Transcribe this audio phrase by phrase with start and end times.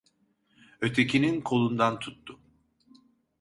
[0.81, 2.39] Ötekinin kolundan tuttu.